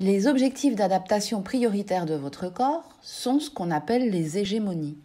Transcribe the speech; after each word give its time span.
Les 0.00 0.26
objectifs 0.26 0.74
d'adaptation 0.74 1.40
prioritaires 1.40 2.04
de 2.04 2.14
votre 2.14 2.48
corps 2.48 2.88
sont 3.00 3.38
ce 3.38 3.48
qu'on 3.48 3.70
appelle 3.70 4.10
les 4.10 4.38
hégémonies. 4.38 4.98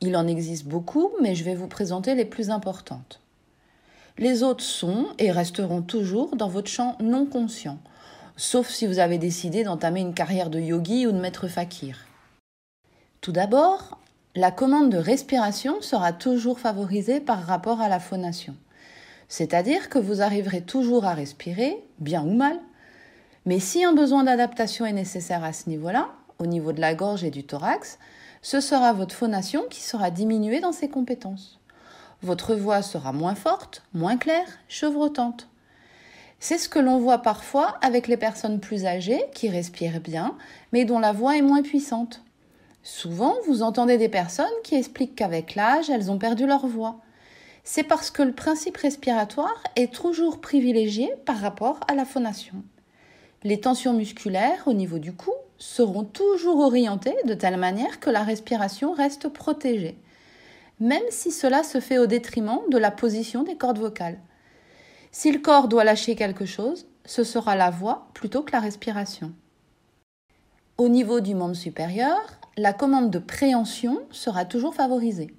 Il 0.00 0.16
en 0.16 0.26
existe 0.26 0.66
beaucoup, 0.66 1.10
mais 1.22 1.36
je 1.36 1.44
vais 1.44 1.54
vous 1.54 1.68
présenter 1.68 2.16
les 2.16 2.24
plus 2.24 2.50
importantes. 2.50 3.20
Les 4.18 4.42
autres 4.42 4.64
sont 4.64 5.06
et 5.20 5.30
resteront 5.30 5.82
toujours 5.82 6.34
dans 6.34 6.48
votre 6.48 6.68
champ 6.68 6.96
non 7.00 7.26
conscient, 7.26 7.78
sauf 8.36 8.68
si 8.68 8.88
vous 8.88 8.98
avez 8.98 9.18
décidé 9.18 9.62
d'entamer 9.62 10.00
une 10.00 10.14
carrière 10.14 10.50
de 10.50 10.58
yogi 10.58 11.06
ou 11.06 11.12
de 11.12 11.20
maître 11.20 11.46
fakir. 11.46 11.96
Tout 13.20 13.32
d'abord, 13.32 13.98
la 14.34 14.50
commande 14.50 14.90
de 14.90 14.98
respiration 14.98 15.80
sera 15.80 16.12
toujours 16.12 16.58
favorisée 16.58 17.20
par 17.20 17.46
rapport 17.46 17.80
à 17.80 17.88
la 17.88 18.00
phonation. 18.00 18.56
C'est-à-dire 19.28 19.88
que 19.88 20.00
vous 20.00 20.22
arriverez 20.22 20.62
toujours 20.62 21.04
à 21.04 21.14
respirer, 21.14 21.84
bien 22.00 22.24
ou 22.24 22.34
mal, 22.34 22.58
mais 23.44 23.58
si 23.58 23.84
un 23.84 23.92
besoin 23.92 24.24
d'adaptation 24.24 24.86
est 24.86 24.92
nécessaire 24.92 25.42
à 25.42 25.52
ce 25.52 25.68
niveau-là, 25.68 26.10
au 26.38 26.46
niveau 26.46 26.72
de 26.72 26.80
la 26.80 26.94
gorge 26.94 27.24
et 27.24 27.30
du 27.30 27.44
thorax, 27.44 27.98
ce 28.40 28.60
sera 28.60 28.92
votre 28.92 29.14
phonation 29.14 29.64
qui 29.70 29.80
sera 29.80 30.10
diminuée 30.10 30.60
dans 30.60 30.72
ses 30.72 30.88
compétences. 30.88 31.60
Votre 32.22 32.54
voix 32.54 32.82
sera 32.82 33.12
moins 33.12 33.34
forte, 33.34 33.82
moins 33.94 34.16
claire, 34.16 34.46
chevrotante. 34.68 35.48
C'est 36.38 36.58
ce 36.58 36.68
que 36.68 36.78
l'on 36.78 36.98
voit 36.98 37.18
parfois 37.18 37.78
avec 37.82 38.08
les 38.08 38.16
personnes 38.16 38.60
plus 38.60 38.84
âgées 38.84 39.24
qui 39.34 39.48
respirent 39.48 40.00
bien, 40.00 40.36
mais 40.72 40.84
dont 40.84 40.98
la 40.98 41.12
voix 41.12 41.36
est 41.36 41.42
moins 41.42 41.62
puissante. 41.62 42.22
Souvent, 42.82 43.36
vous 43.46 43.62
entendez 43.62 43.96
des 43.96 44.08
personnes 44.08 44.46
qui 44.64 44.74
expliquent 44.74 45.14
qu'avec 45.14 45.54
l'âge, 45.54 45.88
elles 45.88 46.10
ont 46.10 46.18
perdu 46.18 46.46
leur 46.46 46.66
voix. 46.66 47.00
C'est 47.62 47.84
parce 47.84 48.10
que 48.10 48.22
le 48.22 48.32
principe 48.32 48.76
respiratoire 48.76 49.62
est 49.76 49.92
toujours 49.92 50.40
privilégié 50.40 51.12
par 51.24 51.38
rapport 51.38 51.78
à 51.86 51.94
la 51.94 52.04
phonation. 52.04 52.64
Les 53.44 53.60
tensions 53.60 53.92
musculaires 53.92 54.62
au 54.66 54.72
niveau 54.72 54.98
du 54.98 55.12
cou 55.12 55.32
seront 55.58 56.04
toujours 56.04 56.60
orientées 56.60 57.16
de 57.24 57.34
telle 57.34 57.56
manière 57.56 57.98
que 57.98 58.10
la 58.10 58.22
respiration 58.22 58.92
reste 58.92 59.28
protégée, 59.28 59.98
même 60.78 61.02
si 61.10 61.30
cela 61.32 61.62
se 61.64 61.80
fait 61.80 61.98
au 61.98 62.06
détriment 62.06 62.60
de 62.70 62.78
la 62.78 62.90
position 62.90 63.42
des 63.42 63.56
cordes 63.56 63.78
vocales. 63.78 64.20
Si 65.10 65.32
le 65.32 65.40
corps 65.40 65.68
doit 65.68 65.84
lâcher 65.84 66.14
quelque 66.14 66.46
chose, 66.46 66.86
ce 67.04 67.24
sera 67.24 67.56
la 67.56 67.70
voix 67.70 68.08
plutôt 68.14 68.42
que 68.42 68.52
la 68.52 68.60
respiration. 68.60 69.32
Au 70.78 70.88
niveau 70.88 71.20
du 71.20 71.34
membre 71.34 71.56
supérieur, 71.56 72.20
la 72.56 72.72
commande 72.72 73.10
de 73.10 73.18
préhension 73.18 74.00
sera 74.10 74.44
toujours 74.44 74.74
favorisée. 74.74 75.34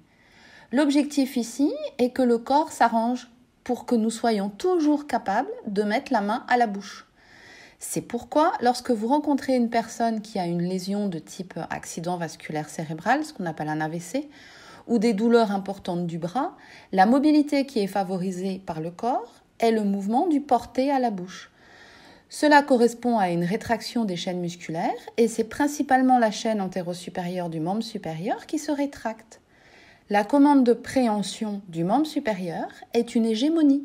L'objectif 0.72 1.36
ici 1.36 1.72
est 1.98 2.10
que 2.10 2.22
le 2.22 2.38
corps 2.38 2.70
s'arrange 2.70 3.30
pour 3.62 3.86
que 3.86 3.94
nous 3.94 4.10
soyons 4.10 4.50
toujours 4.50 5.06
capables 5.06 5.50
de 5.66 5.82
mettre 5.82 6.12
la 6.12 6.20
main 6.20 6.44
à 6.48 6.56
la 6.56 6.66
bouche. 6.66 7.06
C'est 7.78 8.00
pourquoi 8.00 8.52
lorsque 8.60 8.90
vous 8.90 9.08
rencontrez 9.08 9.54
une 9.56 9.70
personne 9.70 10.20
qui 10.20 10.38
a 10.38 10.46
une 10.46 10.62
lésion 10.62 11.08
de 11.08 11.18
type 11.18 11.58
accident 11.70 12.16
vasculaire 12.16 12.68
cérébral, 12.68 13.24
ce 13.24 13.32
qu'on 13.32 13.46
appelle 13.46 13.68
un 13.68 13.80
AVC, 13.80 14.28
ou 14.86 14.98
des 14.98 15.12
douleurs 15.12 15.50
importantes 15.50 16.06
du 16.06 16.18
bras, 16.18 16.56
la 16.92 17.06
mobilité 17.06 17.66
qui 17.66 17.80
est 17.80 17.86
favorisée 17.86 18.60
par 18.64 18.80
le 18.80 18.90
corps 18.90 19.32
est 19.58 19.72
le 19.72 19.84
mouvement 19.84 20.26
du 20.26 20.40
porté 20.40 20.90
à 20.90 20.98
la 20.98 21.10
bouche. 21.10 21.50
Cela 22.28 22.62
correspond 22.62 23.18
à 23.18 23.30
une 23.30 23.44
rétraction 23.44 24.04
des 24.04 24.16
chaînes 24.16 24.40
musculaires 24.40 24.90
et 25.16 25.28
c'est 25.28 25.44
principalement 25.44 26.18
la 26.18 26.30
chaîne 26.30 26.60
antéro-supérieure 26.60 27.48
du 27.48 27.60
membre 27.60 27.82
supérieur 27.82 28.46
qui 28.46 28.58
se 28.58 28.72
rétracte. 28.72 29.40
La 30.10 30.24
commande 30.24 30.64
de 30.64 30.72
préhension 30.72 31.62
du 31.68 31.84
membre 31.84 32.06
supérieur 32.06 32.66
est 32.92 33.14
une 33.14 33.24
hégémonie. 33.24 33.84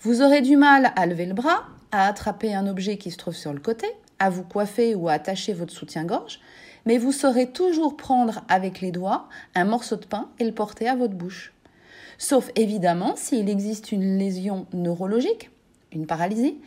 Vous 0.00 0.22
aurez 0.22 0.40
du 0.40 0.56
mal 0.56 0.92
à 0.96 1.06
lever 1.06 1.26
le 1.26 1.34
bras, 1.34 1.64
à 1.96 2.06
attraper 2.06 2.54
un 2.54 2.66
objet 2.66 2.98
qui 2.98 3.10
se 3.10 3.16
trouve 3.16 3.34
sur 3.34 3.52
le 3.52 3.60
côté, 3.60 3.86
à 4.18 4.30
vous 4.30 4.42
coiffer 4.42 4.94
ou 4.94 5.08
à 5.08 5.14
attacher 5.14 5.52
votre 5.52 5.72
soutien-gorge, 5.72 6.40
mais 6.84 6.98
vous 6.98 7.12
saurez 7.12 7.50
toujours 7.50 7.96
prendre 7.96 8.42
avec 8.48 8.80
les 8.80 8.92
doigts 8.92 9.28
un 9.54 9.64
morceau 9.64 9.96
de 9.96 10.04
pain 10.04 10.28
et 10.38 10.44
le 10.44 10.52
porter 10.52 10.88
à 10.88 10.94
votre 10.94 11.14
bouche. 11.14 11.52
Sauf 12.18 12.50
évidemment 12.54 13.16
s'il 13.16 13.48
existe 13.48 13.92
une 13.92 14.18
lésion 14.18 14.66
neurologique, 14.72 15.50
une 15.92 16.06
paralysie, 16.06 16.58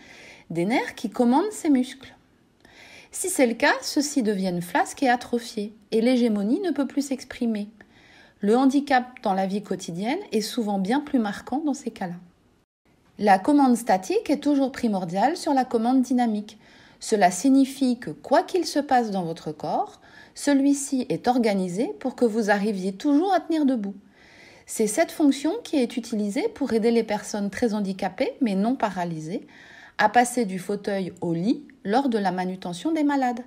des 0.50 0.66
nerfs 0.66 0.96
qui 0.96 1.10
commandent 1.10 1.52
ces 1.52 1.70
muscles. 1.70 2.16
Si 3.12 3.30
c'est 3.30 3.48
le 3.48 3.56
cas, 3.56 3.74
ceux-ci 3.82 4.22
deviennent 4.22 4.62
flasques 4.62 5.02
et 5.02 5.10
atrophiés, 5.10 5.74
et 5.92 6.02
l'hégémonie 6.02 6.60
ne 6.60 6.72
peut 6.72 6.88
plus 6.88 7.08
s'exprimer. 7.08 7.70
Le 8.42 8.56
handicap 8.56 9.06
dans 9.24 9.34
la 9.34 9.48
vie 9.48 9.64
quotidienne 9.64 10.20
est 10.32 10.42
souvent 10.42 10.80
bien 10.80 11.00
plus 11.00 11.20
marquant 11.20 11.62
dans 11.66 11.74
ces 11.74 11.92
cas-là. 11.92 12.16
La 13.22 13.38
commande 13.38 13.76
statique 13.76 14.30
est 14.30 14.42
toujours 14.42 14.72
primordiale 14.72 15.36
sur 15.36 15.54
la 15.54 15.66
commande 15.66 16.02
dynamique. 16.02 16.58
Cela 17.02 17.32
signifie 17.32 18.00
que 18.00 18.12
quoi 18.12 18.44
qu'il 18.44 18.66
se 18.66 18.80
passe 18.80 19.12
dans 19.12 19.24
votre 19.24 19.52
corps, 19.52 20.00
celui-ci 20.36 21.06
est 21.10 21.28
organisé 21.28 21.92
pour 22.00 22.16
que 22.16 22.24
vous 22.24 22.50
arriviez 22.50 22.94
toujours 22.94 23.34
à 23.34 23.42
tenir 23.42 23.66
debout. 23.66 23.96
C'est 24.66 24.88
cette 24.88 25.12
fonction 25.12 25.52
qui 25.66 25.76
est 25.76 25.98
utilisée 25.98 26.48
pour 26.48 26.72
aider 26.72 26.92
les 26.92 27.04
personnes 27.04 27.50
très 27.50 27.74
handicapées 27.74 28.38
mais 28.40 28.56
non 28.56 28.78
paralysées 28.78 29.46
à 29.98 30.08
passer 30.08 30.46
du 30.46 30.58
fauteuil 30.58 31.12
au 31.20 31.34
lit 31.34 31.68
lors 31.84 32.08
de 32.08 32.18
la 32.18 32.32
manutention 32.32 32.94
des 32.94 33.04
malades. 33.04 33.42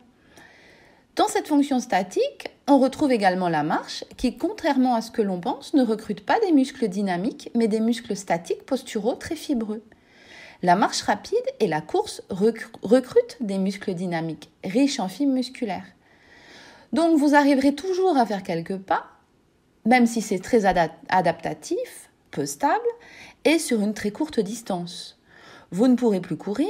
Dans 1.15 1.29
cette 1.29 1.49
fonction 1.49 1.79
statique, 1.79 2.49
on 2.67 2.79
retrouve 2.79 3.13
également 3.13 3.51
la 3.51 3.63
marche 3.63 4.03
qui, 4.17 4.39
contrairement 4.39 4.95
à 4.95 5.03
ce 5.03 5.11
que 5.11 5.21
l'on 5.21 5.41
pense, 5.41 5.75
ne 5.75 5.85
recrute 5.85 6.25
pas 6.25 6.41
des 6.41 6.53
muscles 6.53 6.89
dynamiques 6.89 7.51
mais 7.55 7.69
des 7.69 7.81
muscles 7.81 8.17
statiques 8.17 8.65
posturaux 8.65 9.15
très 9.15 9.37
fibreux. 9.37 9.83
La 10.63 10.75
marche 10.75 11.03
rapide 11.03 11.45
et 11.61 11.67
la 11.67 11.83
course 11.83 12.23
recrutent 12.31 13.37
des 13.41 13.59
muscles 13.59 13.93
dynamiques 13.93 14.51
riches 14.65 15.01
en 15.01 15.09
fibres 15.09 15.35
musculaires. 15.35 15.85
Donc 16.95 17.19
vous 17.19 17.35
arriverez 17.35 17.75
toujours 17.75 18.17
à 18.17 18.25
faire 18.25 18.43
quelques 18.43 18.79
pas, 18.79 19.05
même 19.85 20.07
si 20.07 20.23
c'est 20.23 20.39
très 20.39 20.65
adaptatif, 20.65 22.09
peu 22.31 22.47
stable, 22.47 22.81
et 23.45 23.59
sur 23.59 23.83
une 23.83 23.93
très 23.93 24.13
courte 24.13 24.41
distance. 24.41 25.19
Vous 25.73 25.89
ne 25.89 25.97
pourrez 25.97 26.21
plus 26.21 26.37
courir, 26.37 26.69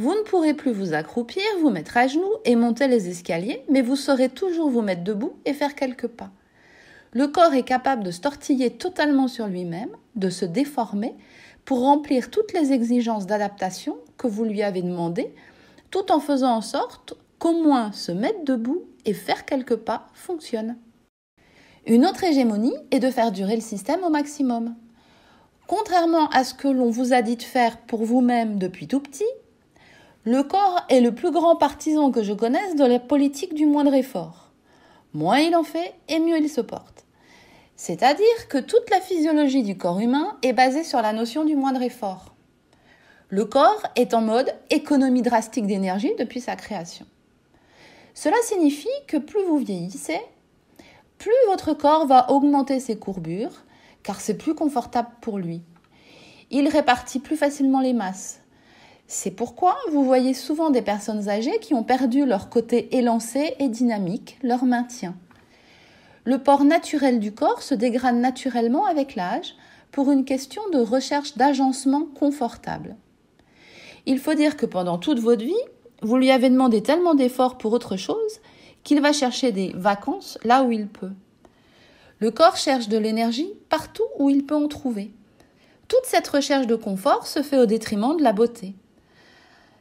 vous 0.00 0.14
ne 0.14 0.22
pourrez 0.22 0.54
plus 0.54 0.72
vous 0.72 0.94
accroupir, 0.94 1.42
vous 1.60 1.68
mettre 1.68 1.98
à 1.98 2.06
genoux 2.06 2.32
et 2.46 2.56
monter 2.56 2.88
les 2.88 3.10
escaliers, 3.10 3.62
mais 3.68 3.82
vous 3.82 3.96
saurez 3.96 4.30
toujours 4.30 4.70
vous 4.70 4.80
mettre 4.80 5.04
debout 5.04 5.34
et 5.44 5.52
faire 5.52 5.74
quelques 5.74 6.06
pas. 6.06 6.30
Le 7.12 7.28
corps 7.28 7.52
est 7.52 7.64
capable 7.64 8.02
de 8.02 8.10
se 8.10 8.22
tortiller 8.22 8.70
totalement 8.70 9.28
sur 9.28 9.46
lui-même, 9.46 9.90
de 10.16 10.30
se 10.30 10.46
déformer, 10.46 11.14
pour 11.66 11.80
remplir 11.80 12.30
toutes 12.30 12.54
les 12.54 12.72
exigences 12.72 13.26
d'adaptation 13.26 13.98
que 14.16 14.26
vous 14.26 14.44
lui 14.44 14.62
avez 14.62 14.80
demandées, 14.80 15.34
tout 15.90 16.10
en 16.10 16.18
faisant 16.18 16.54
en 16.54 16.62
sorte 16.62 17.12
qu'au 17.38 17.62
moins 17.62 17.92
se 17.92 18.10
mettre 18.10 18.42
debout 18.46 18.84
et 19.04 19.12
faire 19.12 19.44
quelques 19.44 19.76
pas 19.76 20.06
fonctionne. 20.14 20.78
Une 21.86 22.06
autre 22.06 22.24
hégémonie 22.24 22.76
est 22.90 23.00
de 23.00 23.10
faire 23.10 23.32
durer 23.32 23.54
le 23.54 23.60
système 23.60 24.02
au 24.02 24.08
maximum. 24.08 24.74
Contrairement 25.66 26.30
à 26.30 26.42
ce 26.42 26.54
que 26.54 26.68
l'on 26.68 26.88
vous 26.88 27.12
a 27.12 27.20
dit 27.20 27.36
de 27.36 27.42
faire 27.42 27.76
pour 27.82 28.02
vous-même 28.02 28.58
depuis 28.58 28.88
tout 28.88 29.00
petit, 29.00 29.28
le 30.24 30.42
corps 30.42 30.84
est 30.90 31.00
le 31.00 31.14
plus 31.14 31.30
grand 31.30 31.56
partisan 31.56 32.10
que 32.10 32.22
je 32.22 32.34
connaisse 32.34 32.76
de 32.76 32.84
la 32.84 32.98
politique 32.98 33.54
du 33.54 33.64
moindre 33.64 33.94
effort. 33.94 34.50
Moins 35.14 35.38
il 35.38 35.56
en 35.56 35.62
fait 35.62 35.94
et 36.08 36.18
mieux 36.18 36.36
il 36.38 36.50
se 36.50 36.60
porte. 36.60 37.06
C'est-à-dire 37.74 38.48
que 38.50 38.58
toute 38.58 38.90
la 38.90 39.00
physiologie 39.00 39.62
du 39.62 39.78
corps 39.78 39.98
humain 39.98 40.36
est 40.42 40.52
basée 40.52 40.84
sur 40.84 41.00
la 41.00 41.14
notion 41.14 41.44
du 41.44 41.56
moindre 41.56 41.80
effort. 41.80 42.34
Le 43.30 43.46
corps 43.46 43.82
est 43.96 44.12
en 44.12 44.20
mode 44.20 44.54
économie 44.68 45.22
drastique 45.22 45.66
d'énergie 45.66 46.12
depuis 46.18 46.42
sa 46.42 46.54
création. 46.54 47.06
Cela 48.12 48.36
signifie 48.42 48.88
que 49.06 49.16
plus 49.16 49.42
vous 49.44 49.56
vieillissez, 49.56 50.20
plus 51.16 51.32
votre 51.46 51.72
corps 51.72 52.06
va 52.06 52.30
augmenter 52.30 52.78
ses 52.78 52.98
courbures, 52.98 53.64
car 54.02 54.20
c'est 54.20 54.36
plus 54.36 54.54
confortable 54.54 55.08
pour 55.22 55.38
lui. 55.38 55.62
Il 56.50 56.68
répartit 56.68 57.20
plus 57.20 57.36
facilement 57.36 57.80
les 57.80 57.94
masses. 57.94 58.39
C'est 59.12 59.32
pourquoi 59.32 59.76
vous 59.90 60.04
voyez 60.04 60.34
souvent 60.34 60.70
des 60.70 60.82
personnes 60.82 61.28
âgées 61.28 61.58
qui 61.60 61.74
ont 61.74 61.82
perdu 61.82 62.24
leur 62.24 62.48
côté 62.48 62.96
élancé 62.96 63.56
et 63.58 63.68
dynamique, 63.68 64.38
leur 64.44 64.64
maintien. 64.64 65.16
Le 66.22 66.38
port 66.38 66.62
naturel 66.62 67.18
du 67.18 67.32
corps 67.32 67.60
se 67.60 67.74
dégrade 67.74 68.14
naturellement 68.14 68.86
avec 68.86 69.16
l'âge 69.16 69.56
pour 69.90 70.12
une 70.12 70.24
question 70.24 70.62
de 70.72 70.78
recherche 70.78 71.36
d'agencement 71.36 72.04
confortable. 72.04 72.94
Il 74.06 74.20
faut 74.20 74.34
dire 74.34 74.56
que 74.56 74.64
pendant 74.64 74.96
toute 74.96 75.18
votre 75.18 75.44
vie, 75.44 75.64
vous 76.02 76.16
lui 76.16 76.30
avez 76.30 76.48
demandé 76.48 76.80
tellement 76.80 77.16
d'efforts 77.16 77.58
pour 77.58 77.72
autre 77.72 77.96
chose 77.96 78.38
qu'il 78.84 79.00
va 79.00 79.12
chercher 79.12 79.50
des 79.50 79.72
vacances 79.74 80.38
là 80.44 80.62
où 80.62 80.70
il 80.70 80.86
peut. 80.86 81.10
Le 82.20 82.30
corps 82.30 82.56
cherche 82.56 82.88
de 82.88 82.96
l'énergie 82.96 83.50
partout 83.70 84.06
où 84.20 84.30
il 84.30 84.46
peut 84.46 84.54
en 84.54 84.68
trouver. 84.68 85.10
Toute 85.88 86.04
cette 86.04 86.28
recherche 86.28 86.68
de 86.68 86.76
confort 86.76 87.26
se 87.26 87.42
fait 87.42 87.58
au 87.58 87.66
détriment 87.66 88.16
de 88.16 88.22
la 88.22 88.32
beauté. 88.32 88.76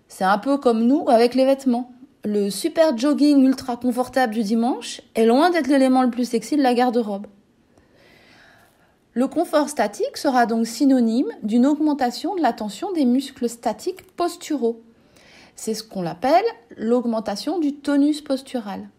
C'est 0.10 0.26
un 0.26 0.40
peu 0.40 0.58
comme 0.58 0.86
nous 0.86 1.06
avec 1.08 1.36
les 1.36 1.46
vêtements. 1.46 1.92
Le 2.26 2.50
super 2.50 2.98
jogging 2.98 3.46
ultra 3.46 3.78
confortable 3.78 4.34
du 4.34 4.44
dimanche 4.44 5.02
est 5.16 5.26
loin 5.26 5.52
d'être 5.52 5.68
l'élément 5.68 6.02
le 6.02 6.10
plus 6.10 6.26
sexy 6.26 6.58
de 6.58 6.64
la 6.64 6.74
garde-robe. 6.74 7.28
Le 9.14 9.28
confort 9.28 9.70
statique 9.70 10.18
sera 10.18 10.46
donc 10.46 10.68
synonyme 10.68 11.32
d'une 11.44 11.66
augmentation 11.66 12.36
de 12.36 12.42
la 12.42 12.54
tension 12.54 12.92
des 12.92 13.06
muscles 13.06 13.48
statiques 13.48 14.16
posturaux. 14.16 14.82
C'est 15.56 15.74
ce 15.74 15.84
qu'on 15.84 16.06
appelle 16.06 16.46
l'augmentation 16.76 17.60
du 17.60 17.76
tonus 17.76 18.22
postural. 18.22 18.90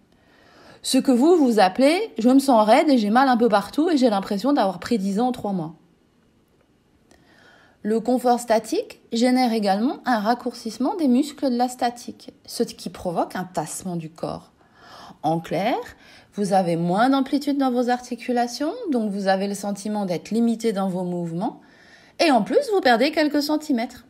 Ce 0.83 0.99
que 0.99 1.13
vous, 1.13 1.37
vous 1.37 1.59
appelez 1.59 2.13
je 2.19 2.31
me 2.31 2.39
sens 2.39 2.67
raide 2.67 2.89
et 2.89 2.99
j'ai 2.99 3.11
mal 3.11 3.29
un 3.29 3.37
peu 3.37 3.49
partout 3.49 3.91
et 3.91 3.97
j'ai 3.97 4.11
l'impression 4.11 4.53
d'avoir 4.53 4.79
pris 4.79 4.99
10 4.99 5.21
ans 5.21 5.29
en 5.29 5.33
3 5.33 5.53
mois. 5.53 5.75
Le 7.83 7.99
confort 7.99 8.41
statique 8.41 9.01
génère 9.11 9.55
également 9.55 10.01
un 10.05 10.19
raccourcissement 10.19 10.97
des 10.97 11.09
muscles 11.09 11.51
de 11.51 11.57
la 11.57 11.69
statique, 11.69 12.31
ce 12.45 12.63
qui 12.63 12.91
provoque 12.91 13.37
un 13.37 13.45
tassement 13.45 13.97
du 13.97 14.11
corps. 14.11 14.53
En 15.23 15.41
clair, 15.41 15.77
vous 16.35 16.53
avez 16.53 16.77
moins 16.77 17.09
d'amplitude 17.09 17.57
dans 17.57 17.73
vos 17.73 17.89
articulations, 17.89 18.75
donc 18.93 19.11
vous 19.11 19.29
avez 19.29 19.49
le 19.49 19.55
sentiment 19.55 20.05
d'être 20.05 20.31
limité 20.31 20.75
dans 20.75 20.91
vos 20.91 21.05
mouvements, 21.05 21.63
et 22.23 22.31
en 22.31 22.43
plus 22.43 22.61
vous 22.75 22.83
perdez 22.83 23.13
quelques 23.13 23.43
centimètres. 23.43 24.05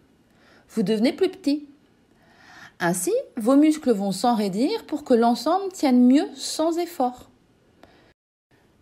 Vous 0.71 0.83
devenez 0.83 1.13
plus 1.13 1.31
petit. 1.31 1.69
Ainsi, 2.81 3.13
vos 3.37 3.55
muscles 3.55 3.93
vont 3.93 4.11
s'enraidir 4.11 4.85
pour 4.87 5.05
que 5.05 5.15
l'ensemble 5.15 5.71
tienne 5.73 6.09
mieux 6.09 6.29
sans 6.35 6.77
effort. 6.79 7.31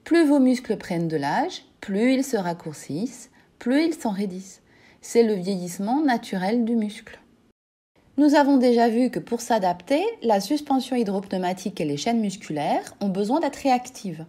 Plus 0.04 0.26
vos 0.26 0.38
muscles 0.38 0.78
prennent 0.78 1.08
de 1.08 1.18
l'âge, 1.18 1.66
plus 1.82 2.14
ils 2.14 2.24
se 2.24 2.38
raccourcissent, 2.38 3.28
plus 3.58 3.84
ils 3.84 3.94
s'enraidissent. 3.94 4.62
C'est 5.00 5.22
le 5.22 5.34
vieillissement 5.34 6.02
naturel 6.02 6.64
du 6.64 6.74
muscle. 6.74 7.20
Nous 8.16 8.34
avons 8.34 8.56
déjà 8.56 8.88
vu 8.88 9.10
que 9.10 9.20
pour 9.20 9.40
s'adapter, 9.40 10.04
la 10.22 10.40
suspension 10.40 10.96
hydropneumatique 10.96 11.80
et 11.80 11.84
les 11.84 11.96
chaînes 11.96 12.20
musculaires 12.20 12.94
ont 13.00 13.08
besoin 13.08 13.38
d'être 13.38 13.62
réactives. 13.62 14.26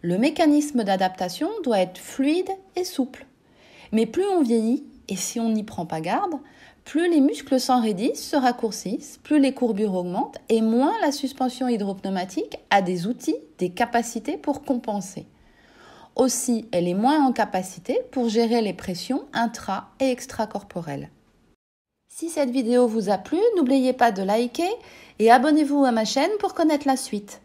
Le 0.00 0.16
mécanisme 0.16 0.82
d'adaptation 0.82 1.50
doit 1.62 1.80
être 1.80 1.98
fluide 1.98 2.50
et 2.74 2.84
souple. 2.84 3.26
Mais 3.92 4.06
plus 4.06 4.24
on 4.24 4.42
vieillit, 4.42 4.84
et 5.08 5.16
si 5.16 5.38
on 5.38 5.50
n'y 5.50 5.62
prend 5.62 5.84
pas 5.84 6.00
garde, 6.00 6.34
plus 6.84 7.10
les 7.10 7.20
muscles 7.20 7.60
s'enraidissent, 7.60 8.30
se 8.30 8.36
raccourcissent, 8.36 9.20
plus 9.22 9.38
les 9.38 9.52
courbures 9.52 9.94
augmentent 9.94 10.38
et 10.48 10.62
moins 10.62 10.94
la 11.02 11.12
suspension 11.12 11.68
hydropneumatique 11.68 12.56
a 12.70 12.80
des 12.80 13.06
outils, 13.06 13.36
des 13.58 13.70
capacités 13.70 14.38
pour 14.38 14.64
compenser. 14.64 15.26
Aussi, 16.16 16.68
elle 16.72 16.88
est 16.88 16.94
moins 16.94 17.24
en 17.24 17.32
capacité 17.32 17.98
pour 18.10 18.28
gérer 18.28 18.60
les 18.60 18.74
pressions 18.74 19.24
intra- 19.32 19.88
et 19.98 20.10
extracorporelles. 20.10 21.10
Si 22.08 22.28
cette 22.28 22.50
vidéo 22.50 22.86
vous 22.86 23.08
a 23.08 23.16
plu, 23.16 23.38
n'oubliez 23.56 23.94
pas 23.94 24.12
de 24.12 24.22
liker 24.22 24.68
et 25.18 25.30
abonnez-vous 25.30 25.84
à 25.84 25.92
ma 25.92 26.04
chaîne 26.04 26.30
pour 26.38 26.52
connaître 26.52 26.86
la 26.86 26.96
suite. 26.96 27.40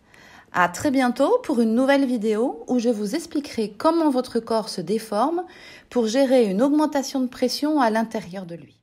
À 0.52 0.68
très 0.68 0.92
bientôt 0.92 1.40
pour 1.44 1.62
une 1.62 1.76
nouvelle 1.76 2.06
vidéo 2.06 2.64
où 2.68 2.80
je 2.80 2.90
vous 2.90 3.16
expliquerai 3.16 3.72
comment 3.72 4.10
votre 4.10 4.40
corps 4.40 4.70
se 4.70 4.82
déforme 4.82 5.46
pour 5.90 6.08
gérer 6.08 6.46
une 6.46 6.62
augmentation 6.62 7.22
de 7.22 7.28
pression 7.28 7.80
à 7.80 7.90
l'intérieur 7.90 8.46
de 8.46 8.56
lui. 8.56 8.78